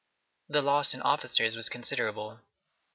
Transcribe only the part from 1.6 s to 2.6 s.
considerable.